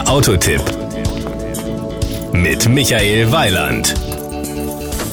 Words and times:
Der 0.00 0.08
Autotipp 0.08 0.62
mit 2.32 2.66
Michael 2.70 3.30
Weiland. 3.32 3.94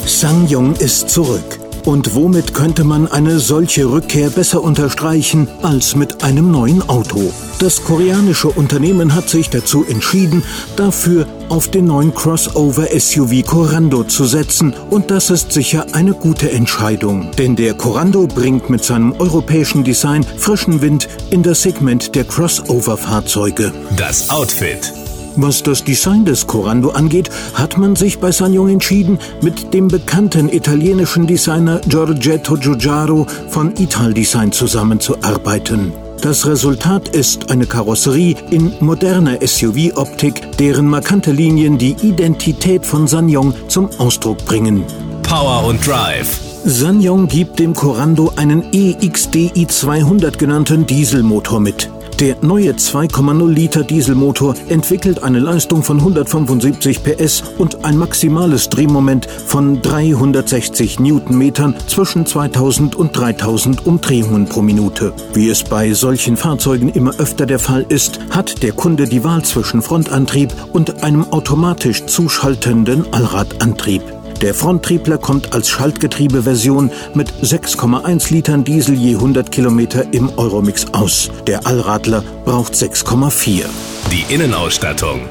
Sangyong 0.05 0.75
ist 0.77 1.09
zurück. 1.09 1.56
Und 1.87 2.15
womit 2.15 2.53
könnte 2.53 2.83
man 2.83 3.07
eine 3.07 3.39
solche 3.39 3.89
Rückkehr 3.89 4.29
besser 4.29 4.61
unterstreichen 4.61 5.47
als 5.61 5.95
mit 5.95 6.21
einem 6.21 6.51
neuen 6.51 6.81
Auto? 6.89 7.31
Das 7.59 7.81
koreanische 7.81 8.49
Unternehmen 8.49 9.15
hat 9.15 9.29
sich 9.29 9.49
dazu 9.49 9.85
entschieden, 9.85 10.43
dafür 10.75 11.25
auf 11.47 11.71
den 11.71 11.85
neuen 11.85 12.13
Crossover-SUV 12.13 13.41
Corando 13.45 14.03
zu 14.03 14.25
setzen 14.25 14.73
und 14.89 15.11
das 15.11 15.29
ist 15.29 15.53
sicher 15.53 15.85
eine 15.93 16.11
gute 16.11 16.51
Entscheidung. 16.51 17.31
Denn 17.37 17.55
der 17.55 17.73
Corando 17.73 18.27
bringt 18.27 18.69
mit 18.69 18.83
seinem 18.83 19.13
europäischen 19.13 19.85
Design 19.85 20.25
frischen 20.37 20.81
Wind 20.81 21.07
in 21.29 21.41
das 21.41 21.61
Segment 21.61 22.15
der 22.15 22.25
Crossover-Fahrzeuge. 22.25 23.71
Das 23.95 24.29
Outfit. 24.29 24.91
Was 25.39 25.61
das 25.61 25.83
Design 25.83 26.25
des 26.25 26.47
Corando 26.47 26.89
angeht, 26.89 27.29
hat 27.53 27.77
man 27.77 27.95
sich 27.95 28.17
bei 28.17 28.31
Sanyong 28.31 28.69
entschieden, 28.69 29.19
mit 29.43 29.71
dem 29.71 29.87
bekannten 29.87 30.49
italienischen 30.49 31.27
Designer 31.27 31.79
Giorgetto 31.87 32.55
Giugiaro 32.55 33.27
von 33.49 33.71
Ital 33.77 34.15
Design 34.15 34.51
zusammenzuarbeiten. 34.51 35.93
Das 36.21 36.47
Resultat 36.47 37.09
ist 37.09 37.51
eine 37.51 37.67
Karosserie 37.67 38.35
in 38.49 38.73
moderner 38.79 39.37
SUV-Optik, 39.45 40.57
deren 40.57 40.87
markante 40.87 41.31
Linien 41.31 41.77
die 41.77 41.95
Identität 42.01 42.83
von 42.83 43.07
Sanyong 43.07 43.53
zum 43.67 43.89
Ausdruck 43.99 44.43
bringen. 44.43 44.85
Power 45.21 45.67
und 45.67 45.85
Drive. 45.85 46.39
Sanyong 46.65 47.27
gibt 47.27 47.59
dem 47.59 47.75
Corando 47.75 48.33
einen 48.35 48.73
EXDI 48.73 49.67
200 49.67 50.39
genannten 50.39 50.87
Dieselmotor 50.87 51.59
mit. 51.59 51.91
Der 52.19 52.35
neue 52.41 52.71
2,0 52.71 53.47
Liter 53.47 53.83
Dieselmotor 53.83 54.55
entwickelt 54.69 55.21
eine 55.21 55.37
Leistung 55.37 55.83
von 55.83 55.99
175 55.99 57.03
PS 57.03 57.43
und 57.59 57.85
ein 57.85 57.95
maximales 57.95 58.69
Drehmoment 58.69 59.27
von 59.27 59.83
360 59.83 60.99
Newtonmetern 60.99 61.75
zwischen 61.85 62.25
2000 62.25 62.95
und 62.95 63.15
3000 63.15 63.85
Umdrehungen 63.85 64.49
pro 64.49 64.63
Minute. 64.63 65.13
Wie 65.33 65.47
es 65.49 65.63
bei 65.63 65.93
solchen 65.93 66.37
Fahrzeugen 66.37 66.89
immer 66.89 67.13
öfter 67.19 67.45
der 67.45 67.59
Fall 67.59 67.85
ist, 67.87 68.19
hat 68.31 68.63
der 68.63 68.71
Kunde 68.71 69.05
die 69.05 69.23
Wahl 69.23 69.43
zwischen 69.43 69.83
Frontantrieb 69.83 70.51
und 70.73 71.03
einem 71.03 71.23
automatisch 71.31 72.07
zuschaltenden 72.07 73.13
Allradantrieb. 73.13 74.01
Der 74.41 74.53
Fronttriebler 74.53 75.17
kommt 75.17 75.53
als 75.53 75.67
Schaltgetriebeversion 75.69 76.91
mit 77.15 77.31
6,1 77.41 78.31
Litern 78.31 78.63
Diesel 78.63 78.93
je 78.93 79.15
100 79.15 79.51
Kilometer 79.51 80.13
im 80.13 80.29
Euromix 80.37 80.85
aus. 80.93 81.31
Der 81.47 81.65
Allradler 81.65 82.23
braucht 82.45 82.73
6,4. 82.73 83.65
Die 84.11 84.31
Innenausstattung. 84.33 85.21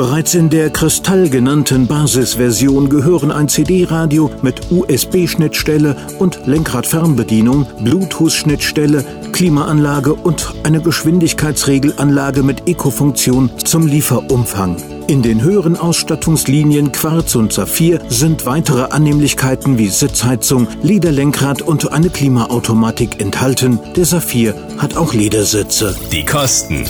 Bereits 0.00 0.34
in 0.34 0.48
der 0.48 0.70
Kristall 0.70 1.28
genannten 1.28 1.86
Basisversion 1.86 2.88
gehören 2.88 3.30
ein 3.30 3.50
CD-Radio 3.50 4.30
mit 4.40 4.70
USB-Schnittstelle 4.70 5.94
und 6.18 6.46
Lenkradfernbedienung, 6.46 7.66
Bluetooth-Schnittstelle, 7.84 9.04
Klimaanlage 9.32 10.14
und 10.14 10.54
eine 10.62 10.80
Geschwindigkeitsregelanlage 10.80 12.42
mit 12.42 12.66
Eco-Funktion 12.66 13.50
zum 13.62 13.86
Lieferumfang. 13.86 14.78
In 15.06 15.20
den 15.20 15.42
höheren 15.42 15.76
Ausstattungslinien 15.76 16.92
Quarz 16.92 17.34
und 17.34 17.52
Saphir 17.52 18.00
sind 18.08 18.46
weitere 18.46 18.84
Annehmlichkeiten 18.84 19.76
wie 19.76 19.88
Sitzheizung, 19.88 20.66
Lederlenkrad 20.82 21.60
und 21.60 21.92
eine 21.92 22.08
Klimaautomatik 22.08 23.20
enthalten. 23.20 23.78
Der 23.96 24.06
Saphir 24.06 24.54
hat 24.78 24.96
auch 24.96 25.12
Ledersitze. 25.12 25.94
Die 26.10 26.24
Kosten. 26.24 26.86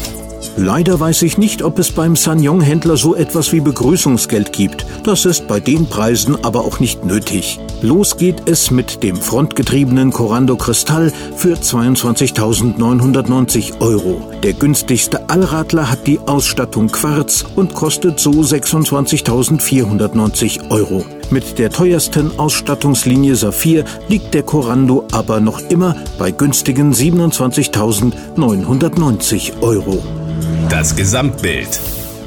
Leider 0.62 1.00
weiß 1.00 1.22
ich 1.22 1.38
nicht, 1.38 1.62
ob 1.62 1.78
es 1.78 1.90
beim 1.90 2.16
Sanyong-Händler 2.16 2.98
so 2.98 3.14
etwas 3.14 3.50
wie 3.50 3.60
Begrüßungsgeld 3.60 4.52
gibt. 4.52 4.84
Das 5.04 5.24
ist 5.24 5.48
bei 5.48 5.58
den 5.58 5.86
Preisen 5.86 6.36
aber 6.44 6.66
auch 6.66 6.80
nicht 6.80 7.02
nötig. 7.02 7.58
Los 7.80 8.18
geht 8.18 8.46
es 8.46 8.70
mit 8.70 9.02
dem 9.02 9.16
frontgetriebenen 9.16 10.10
Corando 10.10 10.56
Cristall 10.56 11.14
für 11.34 11.54
22.990 11.54 13.80
Euro. 13.80 14.20
Der 14.42 14.52
günstigste 14.52 15.30
Allradler 15.30 15.90
hat 15.90 16.06
die 16.06 16.18
Ausstattung 16.18 16.88
Quarz 16.88 17.46
und 17.56 17.72
kostet 17.72 18.20
so 18.20 18.32
26.490 18.32 20.70
Euro. 20.70 21.06
Mit 21.30 21.58
der 21.58 21.70
teuersten 21.70 22.38
Ausstattungslinie 22.38 23.34
Saphir 23.34 23.86
liegt 24.08 24.34
der 24.34 24.42
Corando 24.42 25.06
aber 25.12 25.40
noch 25.40 25.60
immer 25.70 25.96
bei 26.18 26.30
günstigen 26.30 26.92
27.990 26.92 29.62
Euro. 29.62 30.02
Das 30.70 30.94
Gesamtbild. 30.94 31.80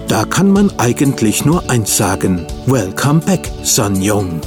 Da 0.09 0.25
kann 0.25 0.51
man 0.51 0.77
eigentlich 0.77 1.45
nur 1.45 1.69
eins 1.69 1.95
sagen. 1.95 2.45
Welcome 2.65 3.21
back, 3.21 3.49
Sanyong. 3.63 4.41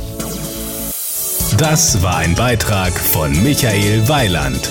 Das 1.57 2.03
war 2.03 2.19
ein 2.19 2.35
Beitrag 2.35 2.93
von 2.93 3.33
Michael 3.43 4.07
Weiland. 4.07 4.71